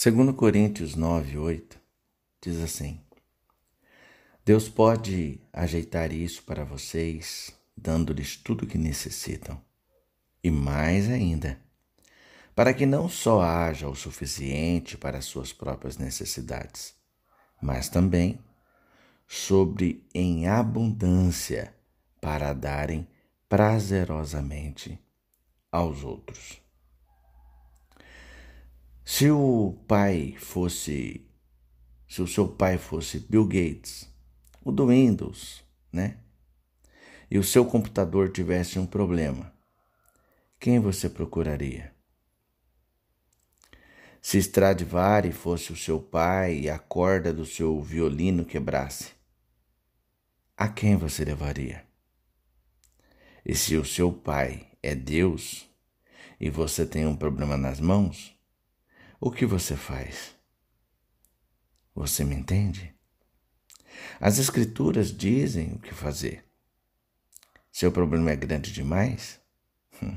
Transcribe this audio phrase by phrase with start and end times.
[0.00, 1.76] Segundo Coríntios 9, 8,
[2.40, 3.00] diz assim:
[4.44, 9.60] Deus pode ajeitar isso para vocês, dando-lhes tudo o que necessitam,
[10.40, 11.60] e mais ainda,
[12.54, 16.94] para que não só haja o suficiente para suas próprias necessidades,
[17.60, 18.38] mas também
[19.26, 21.74] sobre em abundância
[22.20, 23.04] para darem
[23.48, 24.96] prazerosamente
[25.72, 26.67] aos outros.
[29.10, 31.26] Se o pai fosse,
[32.06, 34.06] se o seu pai fosse Bill Gates,
[34.62, 36.18] o do Windows, né?
[37.30, 39.50] E o seu computador tivesse um problema,
[40.60, 41.90] quem você procuraria?
[44.20, 49.12] Se Stradivari fosse o seu pai e a corda do seu violino quebrasse,
[50.54, 51.82] a quem você levaria?
[53.42, 55.66] E se o seu pai é Deus
[56.38, 58.37] e você tem um problema nas mãos,
[59.20, 60.36] o que você faz?
[61.94, 62.94] Você me entende?
[64.20, 66.44] As Escrituras dizem o que fazer.
[67.72, 69.40] Seu problema é grande demais?
[70.00, 70.16] Hum.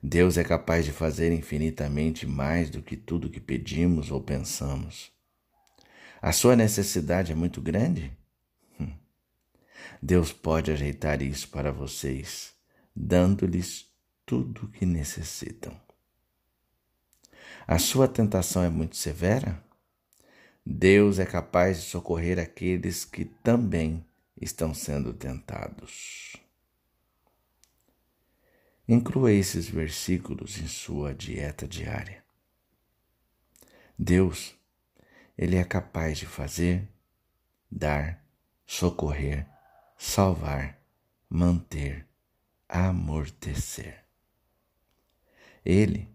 [0.00, 5.10] Deus é capaz de fazer infinitamente mais do que tudo que pedimos ou pensamos.
[6.22, 8.16] A sua necessidade é muito grande?
[8.78, 8.92] Hum.
[10.00, 12.54] Deus pode ajeitar isso para vocês,
[12.94, 13.86] dando-lhes
[14.24, 15.80] tudo o que necessitam.
[17.66, 19.62] A sua tentação é muito severa?
[20.66, 24.04] Deus é capaz de socorrer aqueles que também
[24.38, 26.36] estão sendo tentados.
[28.86, 32.22] Inclua esses versículos em sua dieta diária.
[33.98, 34.54] Deus,
[35.36, 36.86] Ele é capaz de fazer,
[37.70, 38.22] dar,
[38.66, 39.46] socorrer,
[39.96, 40.78] salvar,
[41.30, 42.06] manter,
[42.68, 44.04] amortecer.
[45.64, 46.13] Ele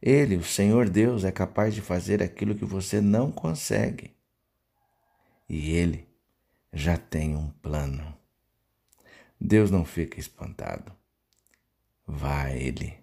[0.00, 4.14] ele, o Senhor Deus, é capaz de fazer aquilo que você não consegue.
[5.48, 6.06] E Ele
[6.72, 8.16] já tem um plano.
[9.40, 10.92] Deus não fica espantado.
[12.06, 12.98] Vá a Ele.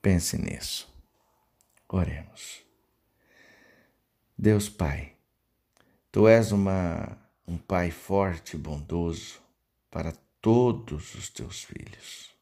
[0.00, 0.92] Pense nisso.
[1.88, 2.64] Oremos.
[4.38, 5.14] Deus Pai,
[6.12, 9.40] Tu és uma, um Pai forte e bondoso
[9.90, 12.35] para todos os Teus filhos.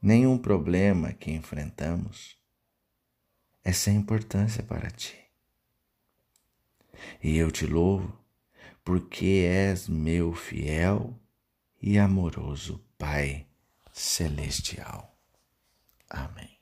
[0.00, 2.38] Nenhum problema que enfrentamos
[3.64, 5.18] é sem importância para ti.
[7.22, 8.16] E eu te louvo
[8.84, 11.18] porque és meu fiel
[11.82, 13.46] e amoroso Pai
[13.92, 15.16] Celestial.
[16.08, 16.57] Amém.